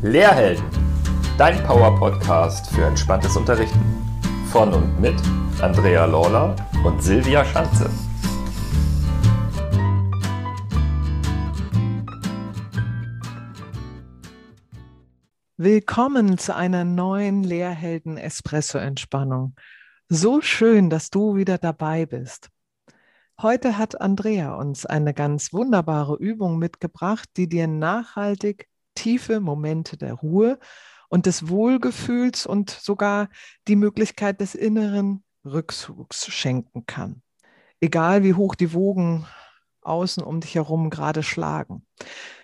Lehrhelden, 0.00 0.64
dein 1.38 1.60
Power-Podcast 1.64 2.70
für 2.70 2.84
entspanntes 2.84 3.36
Unterrichten. 3.36 3.80
Von 4.52 4.72
und 4.72 5.00
mit 5.00 5.16
Andrea 5.60 6.04
Lawler 6.04 6.54
und 6.84 7.02
Silvia 7.02 7.44
Schanze. 7.44 7.90
Willkommen 15.56 16.38
zu 16.38 16.54
einer 16.54 16.84
neuen 16.84 17.42
Lehrhelden 17.42 18.18
Espresso 18.18 18.78
Entspannung. 18.78 19.56
So 20.08 20.40
schön, 20.40 20.90
dass 20.90 21.10
du 21.10 21.34
wieder 21.34 21.58
dabei 21.58 22.06
bist. 22.06 22.50
Heute 23.42 23.76
hat 23.76 24.00
Andrea 24.00 24.54
uns 24.54 24.86
eine 24.86 25.12
ganz 25.12 25.52
wunderbare 25.52 26.16
Übung 26.16 26.60
mitgebracht, 26.60 27.28
die 27.36 27.48
dir 27.48 27.66
nachhaltig 27.66 28.68
tiefe 28.98 29.38
Momente 29.38 29.96
der 29.96 30.14
Ruhe 30.14 30.58
und 31.08 31.26
des 31.26 31.48
Wohlgefühls 31.48 32.46
und 32.46 32.70
sogar 32.70 33.28
die 33.68 33.76
Möglichkeit 33.76 34.40
des 34.40 34.56
inneren 34.56 35.22
Rückzugs 35.44 36.26
schenken 36.26 36.84
kann. 36.84 37.22
Egal 37.80 38.24
wie 38.24 38.34
hoch 38.34 38.56
die 38.56 38.72
Wogen 38.72 39.24
außen 39.82 40.22
um 40.22 40.40
dich 40.40 40.56
herum 40.56 40.90
gerade 40.90 41.22
schlagen. 41.22 41.86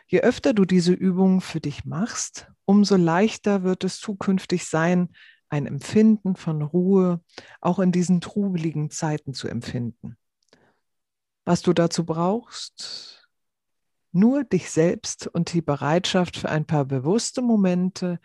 Je 0.06 0.20
öfter 0.20 0.54
du 0.54 0.64
diese 0.64 0.92
Übung 0.92 1.40
für 1.40 1.60
dich 1.60 1.84
machst, 1.84 2.48
umso 2.64 2.96
leichter 2.96 3.64
wird 3.64 3.82
es 3.82 3.98
zukünftig 3.98 4.66
sein, 4.66 5.08
ein 5.48 5.66
Empfinden 5.66 6.36
von 6.36 6.62
Ruhe 6.62 7.20
auch 7.60 7.80
in 7.80 7.90
diesen 7.90 8.20
trubeligen 8.20 8.90
Zeiten 8.90 9.34
zu 9.34 9.48
empfinden. 9.48 10.16
Was 11.44 11.62
du 11.62 11.72
dazu 11.72 12.06
brauchst, 12.06 13.23
nur 14.14 14.44
dich 14.44 14.70
selbst 14.70 15.26
und 15.26 15.52
die 15.52 15.62
Bereitschaft 15.62 16.36
für 16.36 16.48
ein 16.48 16.66
paar 16.66 16.84
bewusste 16.84 17.42
Momente 17.42 18.20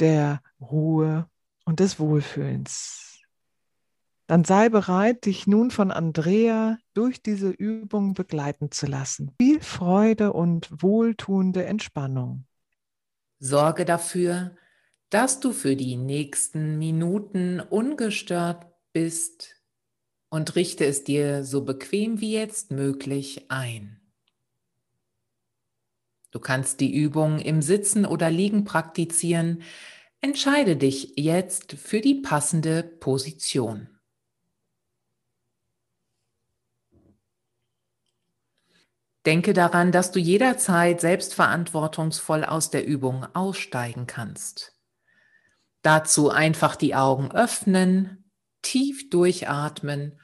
der 0.00 0.42
Ruhe 0.60 1.28
und 1.64 1.80
des 1.80 1.98
Wohlfühlens. 1.98 3.20
Dann 4.26 4.44
sei 4.44 4.68
bereit, 4.68 5.26
dich 5.26 5.46
nun 5.46 5.70
von 5.70 5.90
Andrea 5.90 6.78
durch 6.94 7.22
diese 7.22 7.50
Übung 7.50 8.14
begleiten 8.14 8.70
zu 8.70 8.86
lassen. 8.86 9.34
Viel 9.40 9.60
Freude 9.60 10.32
und 10.32 10.68
wohltuende 10.82 11.64
Entspannung. 11.64 12.46
Sorge 13.38 13.84
dafür, 13.84 14.56
dass 15.10 15.40
du 15.40 15.52
für 15.52 15.76
die 15.76 15.96
nächsten 15.96 16.78
Minuten 16.78 17.60
ungestört 17.60 18.66
bist 18.92 19.62
und 20.30 20.56
richte 20.56 20.86
es 20.86 21.04
dir 21.04 21.44
so 21.44 21.64
bequem 21.64 22.20
wie 22.20 22.32
jetzt 22.32 22.70
möglich 22.70 23.50
ein. 23.50 24.01
Du 26.32 26.40
kannst 26.40 26.80
die 26.80 26.94
Übung 26.94 27.38
im 27.38 27.60
Sitzen 27.60 28.06
oder 28.06 28.30
Liegen 28.30 28.64
praktizieren. 28.64 29.62
Entscheide 30.22 30.76
dich 30.76 31.12
jetzt 31.16 31.74
für 31.74 32.00
die 32.00 32.14
passende 32.22 32.82
Position. 32.82 33.88
Denke 39.26 39.52
daran, 39.52 39.92
dass 39.92 40.10
du 40.10 40.18
jederzeit 40.18 41.00
selbstverantwortungsvoll 41.00 42.44
aus 42.44 42.70
der 42.70 42.86
Übung 42.86 43.24
aussteigen 43.34 44.06
kannst. 44.06 44.74
Dazu 45.82 46.30
einfach 46.30 46.76
die 46.76 46.94
Augen 46.94 47.30
öffnen, 47.30 48.30
tief 48.62 49.10
durchatmen 49.10 50.18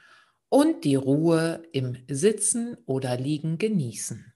und 0.49 0.83
die 0.83 0.95
Ruhe 0.95 1.63
im 1.71 1.97
Sitzen 2.09 2.77
oder 2.85 3.15
Liegen 3.15 3.57
genießen. 3.57 4.33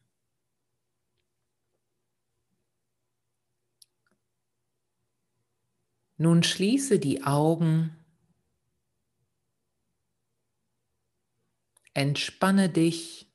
Nun 6.24 6.42
schließe 6.42 7.00
die 7.00 7.24
Augen, 7.24 7.98
entspanne 11.94 12.70
dich 12.70 13.30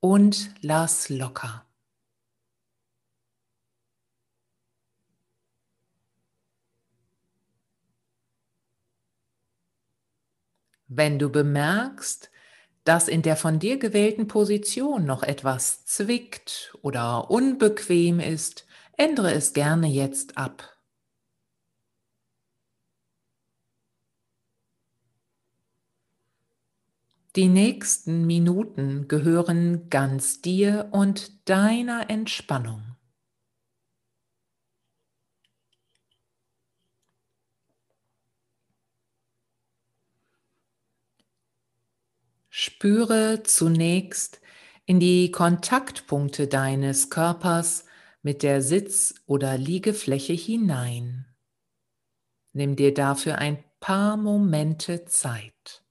und 0.00 0.54
lass 0.62 1.10
locker. 1.10 1.66
Wenn 10.88 11.18
du 11.18 11.28
bemerkst, 11.28 12.30
dass 12.84 13.08
in 13.08 13.20
der 13.20 13.36
von 13.36 13.58
dir 13.58 13.78
gewählten 13.78 14.28
Position 14.28 15.04
noch 15.04 15.22
etwas 15.22 15.84
zwickt 15.84 16.74
oder 16.80 17.30
unbequem 17.30 18.18
ist, 18.18 18.66
ändere 18.96 19.34
es 19.34 19.52
gerne 19.52 19.88
jetzt 19.88 20.38
ab. 20.38 20.75
Die 27.36 27.48
nächsten 27.48 28.26
Minuten 28.26 29.08
gehören 29.08 29.90
ganz 29.90 30.40
dir 30.40 30.88
und 30.92 31.46
deiner 31.50 32.08
Entspannung. 32.08 32.96
Spüre 42.48 43.42
zunächst 43.42 44.40
in 44.86 44.98
die 44.98 45.30
Kontaktpunkte 45.30 46.48
deines 46.48 47.10
Körpers 47.10 47.84
mit 48.22 48.42
der 48.42 48.62
Sitz- 48.62 49.14
oder 49.26 49.58
Liegefläche 49.58 50.32
hinein. 50.32 51.26
Nimm 52.54 52.76
dir 52.76 52.94
dafür 52.94 53.36
ein 53.36 53.62
paar 53.78 54.16
Momente 54.16 55.04
Zeit. 55.04 55.85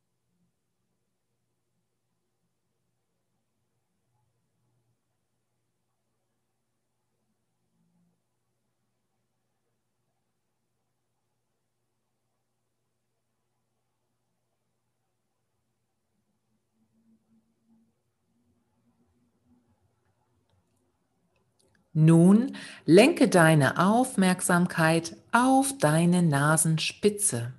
Nun 21.98 22.58
lenke 22.84 23.30
deine 23.30 23.80
Aufmerksamkeit 23.80 25.16
auf 25.32 25.78
deine 25.78 26.24
Nasenspitze. 26.24 27.54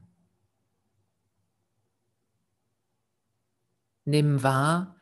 Nimm 4.05 4.43
wahr, 4.43 5.01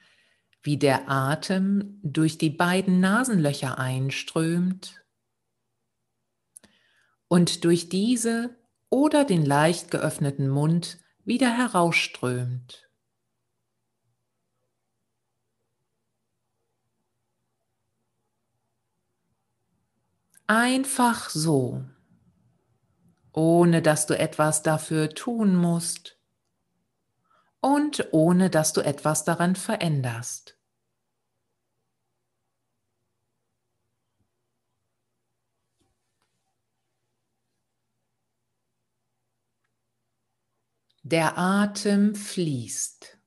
wie 0.62 0.76
der 0.76 1.10
Atem 1.10 1.98
durch 2.04 2.38
die 2.38 2.48
beiden 2.48 3.00
Nasenlöcher 3.00 3.76
einströmt 3.76 5.04
und 7.26 7.64
durch 7.64 7.88
diese 7.88 8.56
oder 8.88 9.24
den 9.24 9.44
leicht 9.44 9.90
geöffneten 9.90 10.48
Mund 10.48 11.00
wieder 11.24 11.50
herausströmt. 11.50 12.83
Einfach 20.49 21.31
so, 21.31 21.84
ohne 23.32 23.82
dass 23.82 24.06
du 24.06 24.16
etwas 24.19 24.62
dafür 24.62 25.10
tun 25.10 25.55
musst 25.56 26.16
und 27.60 28.09
ohne 28.12 28.50
dass 28.50 28.72
du 28.75 28.81
etwas 28.81 29.25
daran 29.25 29.56
veränderst. 29.56 30.56
Der 41.02 41.37
Atem 41.37 42.14
fließt. 42.14 43.19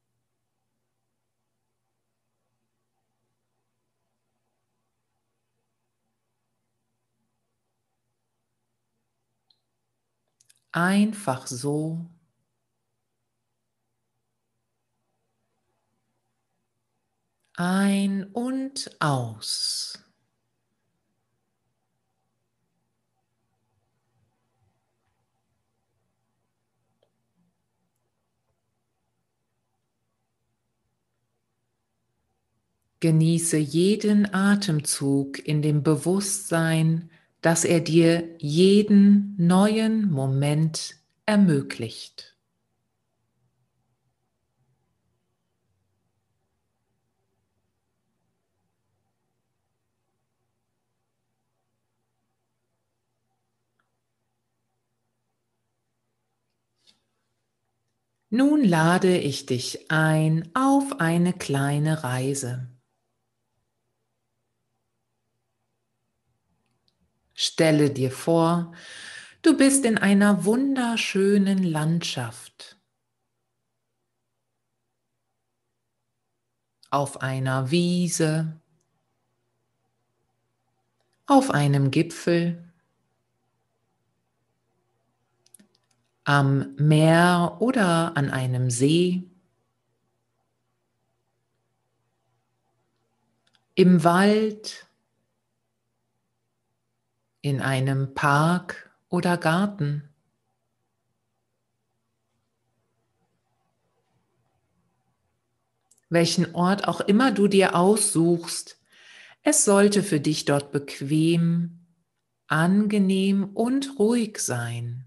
Einfach 10.78 11.48
so. 11.48 12.06
Ein 17.56 18.26
und 18.26 18.92
aus. 19.00 19.98
Genieße 33.00 33.58
jeden 33.58 34.32
Atemzug 34.32 35.40
in 35.40 35.64
dem 35.64 35.82
Bewusstsein, 35.82 37.10
dass 37.48 37.64
er 37.64 37.80
dir 37.80 38.36
jeden 38.40 39.34
neuen 39.38 40.12
Moment 40.12 40.98
ermöglicht. 41.26 42.38
Nun 58.30 58.66
lade 58.66 59.18
ich 59.18 59.46
dich 59.46 59.90
ein 59.90 60.50
auf 60.54 61.00
eine 61.00 61.32
kleine 61.32 62.04
Reise. 62.04 62.77
Stelle 67.40 67.92
dir 67.92 68.10
vor, 68.10 68.74
du 69.44 69.56
bist 69.56 69.86
in 69.86 70.00
einer 70.00 70.44
wunderschönen 70.44 71.62
Landschaft. 71.62 72.80
Auf 76.90 77.22
einer 77.22 77.70
Wiese, 77.70 78.60
auf 81.28 81.52
einem 81.52 81.92
Gipfel, 81.92 82.74
am 86.24 86.74
Meer 86.78 87.58
oder 87.60 88.18
an 88.18 88.32
einem 88.32 88.72
See, 88.72 89.30
im 93.76 94.04
Wald, 94.04 94.87
in 97.48 97.62
einem 97.62 98.14
Park 98.14 98.92
oder 99.08 99.38
Garten. 99.38 100.10
Welchen 106.10 106.54
Ort 106.56 106.88
auch 106.88 107.00
immer 107.02 107.32
du 107.32 107.48
dir 107.48 107.76
aussuchst, 107.76 108.82
es 109.44 109.64
sollte 109.64 110.04
für 110.04 110.20
dich 110.20 110.44
dort 110.44 110.74
bequem, 110.74 111.86
angenehm 112.48 113.46
und 113.56 113.98
ruhig 113.98 114.40
sein. 114.40 115.06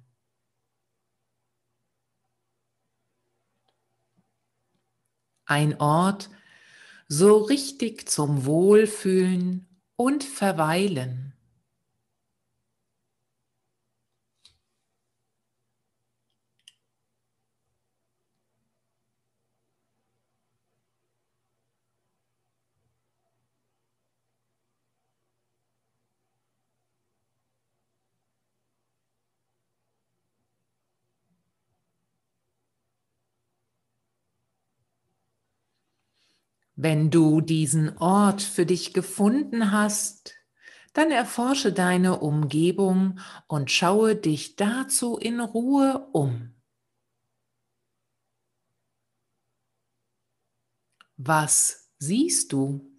Ein 5.44 5.78
Ort 5.78 6.30
so 7.08 7.38
richtig 7.38 8.08
zum 8.08 8.46
Wohlfühlen 8.46 9.68
und 9.96 10.24
Verweilen. 10.24 11.34
Wenn 36.82 37.10
du 37.10 37.42
diesen 37.42 37.98
Ort 37.98 38.40
für 38.40 38.64
dich 38.64 38.94
gefunden 38.94 39.70
hast, 39.70 40.34
dann 40.94 41.10
erforsche 41.10 41.74
deine 41.74 42.20
Umgebung 42.20 43.20
und 43.48 43.70
schaue 43.70 44.16
dich 44.16 44.56
dazu 44.56 45.18
in 45.18 45.40
Ruhe 45.40 46.08
um. 46.14 46.54
Was 51.18 51.92
siehst 51.98 52.50
du? 52.54 52.89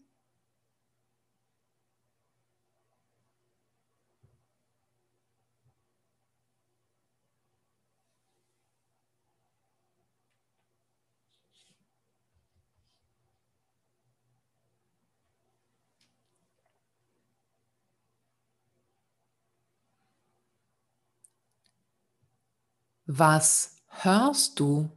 Was 23.13 23.75
hörst 23.88 24.58
du? 24.62 24.90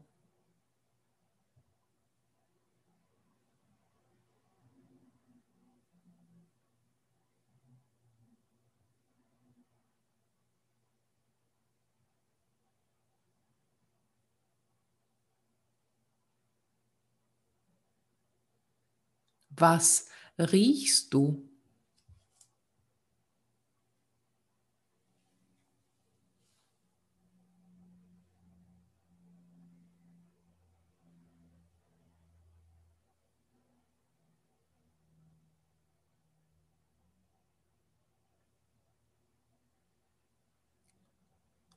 Was 19.50 20.06
riechst 20.38 21.12
du? 21.14 21.48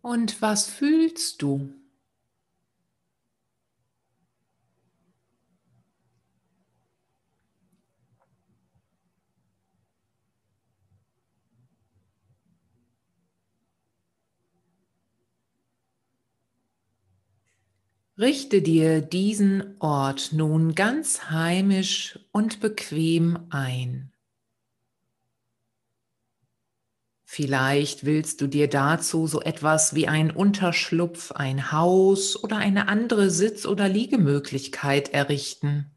Und 0.09 0.41
was 0.41 0.69
fühlst 0.69 1.41
du? 1.41 1.73
Richte 18.17 18.61
dir 18.61 19.01
diesen 19.01 19.75
Ort 19.81 20.31
nun 20.31 20.73
ganz 20.73 21.23
heimisch 21.31 22.17
und 22.31 22.61
bequem 22.61 23.47
ein. 23.49 24.13
Vielleicht 27.37 28.03
willst 28.03 28.41
du 28.41 28.47
dir 28.47 28.67
dazu 28.67 29.27
so 29.27 29.41
etwas 29.41 29.93
wie 29.93 30.07
ein 30.07 30.31
Unterschlupf, 30.31 31.33
ein 31.33 31.71
Haus 31.71 32.43
oder 32.43 32.57
eine 32.57 32.87
andere 32.87 33.29
Sitz- 33.29 33.67
oder 33.67 33.87
Liegemöglichkeit 33.87 35.09
errichten. 35.09 35.91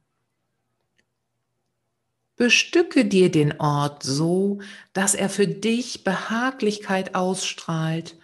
Bestücke 2.37 3.07
dir 3.07 3.31
den 3.31 3.59
Ort 3.59 4.03
so, 4.03 4.59
dass 4.93 5.15
er 5.15 5.31
für 5.31 5.47
dich 5.47 6.05
Behaglichkeit 6.05 7.15
ausstrahlt 7.15 8.19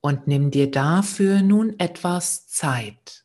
und 0.00 0.26
nimm 0.26 0.50
dir 0.50 0.70
dafür 0.70 1.42
nun 1.42 1.78
etwas 1.78 2.48
Zeit. 2.48 3.23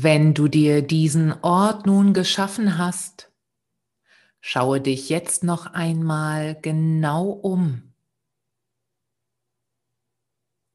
Wenn 0.00 0.32
du 0.32 0.46
dir 0.46 0.80
diesen 0.82 1.32
Ort 1.42 1.86
nun 1.86 2.14
geschaffen 2.14 2.78
hast, 2.78 3.32
schaue 4.40 4.80
dich 4.80 5.08
jetzt 5.08 5.42
noch 5.42 5.66
einmal 5.66 6.54
genau 6.62 7.30
um. 7.30 7.94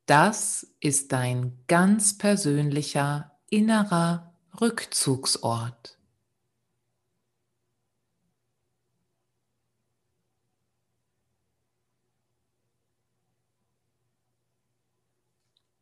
Das 0.08 0.76
ist 0.82 1.14
dein 1.14 1.58
ganz 1.68 2.18
persönlicher 2.18 3.40
innerer 3.50 4.36
Rückzugsort. 4.60 5.98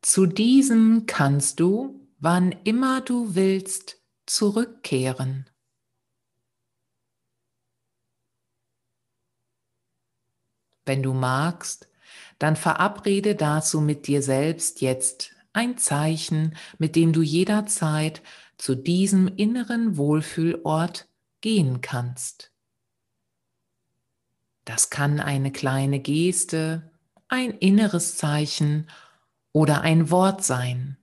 Zu 0.03 0.27
diesem 0.27 1.07
kannst 1.07 1.59
du 1.59 2.00
wann 2.21 2.51
immer 2.63 3.01
du 3.01 3.33
willst, 3.33 3.99
zurückkehren. 4.27 5.49
Wenn 10.85 11.03
du 11.03 11.13
magst, 11.13 11.89
dann 12.37 12.55
verabrede 12.55 13.35
dazu 13.35 13.81
mit 13.81 14.07
dir 14.07 14.21
selbst 14.21 14.81
jetzt 14.81 15.35
ein 15.53 15.77
Zeichen, 15.77 16.55
mit 16.77 16.95
dem 16.95 17.11
du 17.11 17.21
jederzeit 17.21 18.21
zu 18.57 18.75
diesem 18.75 19.27
inneren 19.27 19.97
Wohlfühlort 19.97 21.09
gehen 21.41 21.81
kannst. 21.81 22.51
Das 24.63 24.91
kann 24.91 25.19
eine 25.19 25.51
kleine 25.51 25.99
Geste, 25.99 26.91
ein 27.27 27.51
inneres 27.51 28.17
Zeichen 28.17 28.89
oder 29.53 29.81
ein 29.81 30.11
Wort 30.11 30.43
sein. 30.43 31.00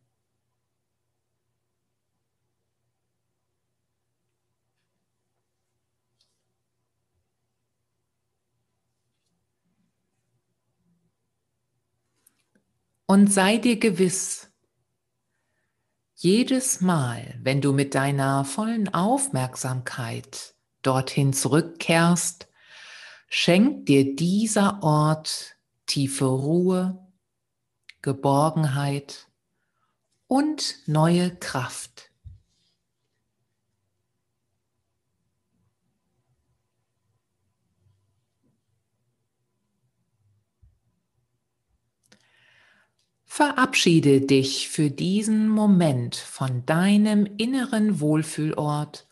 Und 13.11 13.33
sei 13.33 13.57
dir 13.57 13.79
gewiss, 13.79 14.53
jedes 16.15 16.83
Mal, 16.83 17.39
wenn 17.43 17.63
du 17.63 17.73
mit 17.73 17.95
deiner 17.95 18.45
vollen 18.45 18.93
Aufmerksamkeit 18.93 20.55
dorthin 20.83 21.33
zurückkehrst, 21.33 22.49
schenkt 23.31 23.89
dir 23.89 24.15
dieser 24.15 24.83
Ort 24.83 25.57
tiefe 25.87 26.27
Ruhe, 26.27 26.99
Geborgenheit 28.03 29.29
und 30.27 30.77
neue 30.87 31.35
Kraft. 31.35 32.08
Verabschiede 43.39 44.21
dich 44.21 44.69
für 44.69 44.91
diesen 44.91 45.49
Moment 45.49 46.17
von 46.17 46.67
deinem 46.67 47.25
inneren 47.25 48.01
Wohlfühlort 48.01 49.07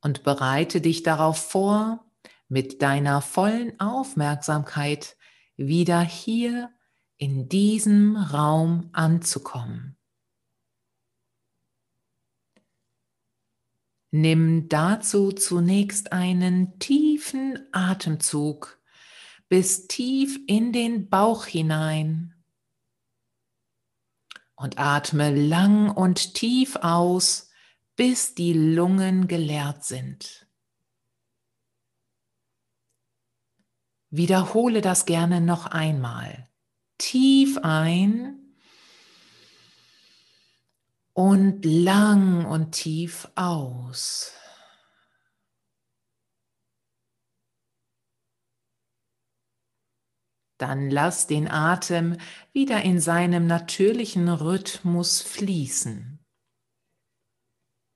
und 0.00 0.22
bereite 0.22 0.80
dich 0.80 1.02
darauf 1.02 1.36
vor, 1.36 2.10
mit 2.48 2.80
deiner 2.80 3.20
vollen 3.20 3.78
Aufmerksamkeit 3.78 5.14
wieder 5.58 6.00
hier 6.00 6.70
in 7.18 7.50
diesem 7.50 8.16
Raum 8.16 8.88
anzukommen. 8.94 9.98
Nimm 14.10 14.70
dazu 14.70 15.32
zunächst 15.32 16.12
einen 16.12 16.78
tiefen 16.78 17.58
Atemzug 17.72 18.80
bis 19.50 19.86
tief 19.86 20.40
in 20.46 20.72
den 20.72 21.10
Bauch 21.10 21.44
hinein 21.44 22.39
und 24.60 24.78
atme 24.78 25.34
lang 25.34 25.90
und 25.90 26.34
tief 26.34 26.76
aus, 26.76 27.48
bis 27.96 28.34
die 28.34 28.52
Lungen 28.52 29.26
geleert 29.26 29.84
sind. 29.84 30.46
Wiederhole 34.10 34.82
das 34.82 35.06
gerne 35.06 35.40
noch 35.40 35.66
einmal. 35.66 36.48
Tief 36.98 37.58
ein 37.62 38.38
und 41.14 41.64
lang 41.64 42.44
und 42.44 42.72
tief 42.72 43.28
aus. 43.36 44.32
Dann 50.60 50.90
lass 50.90 51.26
den 51.26 51.50
Atem 51.50 52.18
wieder 52.52 52.82
in 52.82 53.00
seinem 53.00 53.46
natürlichen 53.46 54.28
Rhythmus 54.28 55.22
fließen. 55.22 56.18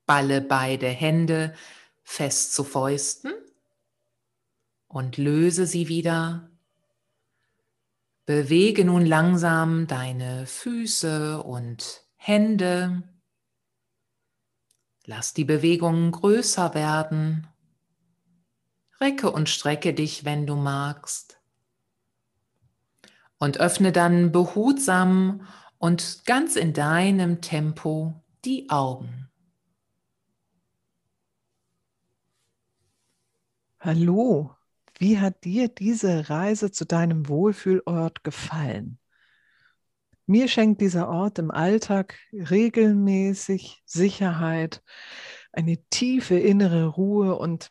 Balle 0.07 0.41
beide 0.41 0.87
Hände 0.87 1.53
fest 2.01 2.55
zu 2.55 2.63
Fäusten 2.63 3.33
und 4.87 5.17
löse 5.17 5.67
sie 5.67 5.89
wieder. 5.89 6.49
Bewege 8.25 8.83
nun 8.83 9.05
langsam 9.05 9.85
deine 9.85 10.47
Füße 10.47 11.43
und 11.43 12.03
Hände. 12.15 13.03
Lass 15.05 15.35
die 15.35 15.45
Bewegungen 15.45 16.11
größer 16.11 16.73
werden. 16.73 17.47
Recke 18.99 19.29
und 19.29 19.49
strecke 19.49 19.93
dich, 19.93 20.25
wenn 20.25 20.47
du 20.47 20.55
magst 20.55 21.34
und 23.45 23.59
öffne 23.59 23.91
dann 23.91 24.31
behutsam 24.31 25.47
und 25.77 26.23
ganz 26.25 26.55
in 26.55 26.73
deinem 26.73 27.41
Tempo 27.41 28.23
die 28.43 28.71
Augen. 28.71 29.29
Hallo, 33.79 34.55
wie 34.97 35.19
hat 35.19 35.43
dir 35.43 35.67
diese 35.67 36.27
Reise 36.27 36.71
zu 36.71 36.87
deinem 36.87 37.29
Wohlfühlort 37.29 38.23
gefallen? 38.23 38.97
Mir 40.25 40.47
schenkt 40.47 40.81
dieser 40.81 41.07
Ort 41.07 41.37
im 41.37 41.51
Alltag 41.51 42.17
regelmäßig 42.33 43.83
Sicherheit, 43.85 44.81
eine 45.51 45.77
tiefe 45.91 46.39
innere 46.39 46.87
Ruhe 46.87 47.35
und 47.35 47.69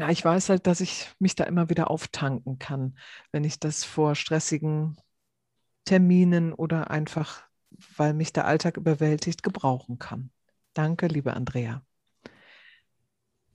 ja, 0.00 0.08
ich 0.10 0.24
weiß 0.24 0.48
halt, 0.48 0.66
dass 0.66 0.80
ich 0.80 1.10
mich 1.18 1.34
da 1.34 1.44
immer 1.44 1.68
wieder 1.70 1.90
auftanken 1.90 2.58
kann, 2.58 2.98
wenn 3.32 3.44
ich 3.44 3.58
das 3.58 3.84
vor 3.84 4.14
stressigen 4.14 4.96
Terminen 5.84 6.52
oder 6.52 6.90
einfach, 6.90 7.42
weil 7.96 8.14
mich 8.14 8.32
der 8.32 8.46
Alltag 8.46 8.76
überwältigt, 8.76 9.42
gebrauchen 9.42 9.98
kann. 9.98 10.30
Danke, 10.74 11.06
liebe 11.06 11.34
Andrea. 11.34 11.82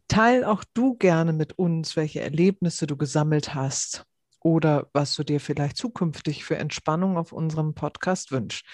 Teil 0.07 0.43
auch 0.43 0.63
du 0.73 0.95
gerne 0.95 1.33
mit 1.33 1.57
uns, 1.57 1.95
welche 1.95 2.21
Erlebnisse 2.21 2.87
du 2.87 2.97
gesammelt 2.97 3.55
hast 3.55 4.05
oder 4.41 4.89
was 4.93 5.15
du 5.15 5.23
dir 5.23 5.39
vielleicht 5.39 5.77
zukünftig 5.77 6.43
für 6.43 6.57
Entspannung 6.57 7.17
auf 7.17 7.31
unserem 7.31 7.73
Podcast 7.73 8.31
wünschst. 8.31 8.65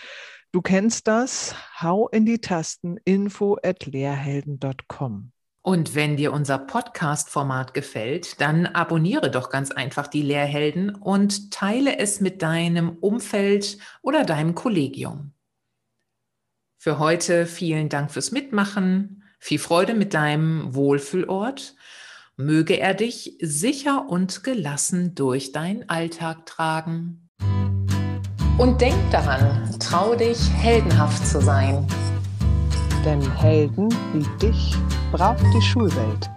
Du 0.51 0.61
kennst 0.61 1.07
das. 1.07 1.55
Hau 1.81 2.09
in 2.09 2.25
die 2.25 2.41
Tasten 2.41 2.97
info 3.05 3.57
at 3.63 3.85
lehrhelden.com. 3.85 5.31
Und 5.61 5.93
wenn 5.93 6.15
dir 6.15 6.31
unser 6.31 6.57
Podcast-Format 6.57 7.73
gefällt, 7.73 8.39
dann 8.39 8.65
abonniere 8.65 9.29
doch 9.29 9.49
ganz 9.49 9.71
einfach 9.71 10.07
die 10.07 10.21
Lehrhelden 10.21 10.95
und 10.95 11.51
teile 11.51 11.97
es 11.99 12.21
mit 12.21 12.41
deinem 12.41 12.97
Umfeld 12.97 13.77
oder 14.01 14.23
deinem 14.23 14.55
Kollegium. 14.55 15.33
Für 16.77 16.97
heute 16.97 17.45
vielen 17.45 17.89
Dank 17.89 18.09
fürs 18.09 18.31
Mitmachen, 18.31 19.23
viel 19.37 19.59
Freude 19.59 19.93
mit 19.93 20.13
deinem 20.13 20.73
Wohlfühlort. 20.73 21.75
Möge 22.37 22.79
er 22.79 22.93
dich 22.93 23.35
sicher 23.41 24.07
und 24.07 24.45
gelassen 24.45 25.13
durch 25.13 25.51
deinen 25.51 25.89
Alltag 25.89 26.45
tragen. 26.45 27.27
Und 28.57 28.79
denk 28.79 28.97
daran, 29.11 29.69
trau 29.79 30.15
dich, 30.15 30.49
heldenhaft 30.51 31.27
zu 31.27 31.41
sein. 31.41 31.85
Denn 33.05 33.21
Helden 33.37 33.89
wie 34.13 34.25
dich 34.45 34.75
braucht 35.11 35.43
die 35.53 35.61
Schulwelt. 35.61 36.29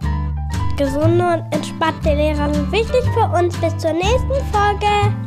Gesunde 0.76 1.24
und 1.24 1.52
entspannte 1.52 2.14
Lehrer 2.14 2.52
sind 2.52 2.72
wichtig 2.72 3.02
für 3.14 3.26
uns. 3.38 3.56
Bis 3.58 3.76
zur 3.78 3.92
nächsten 3.92 4.32
Folge. 4.52 5.21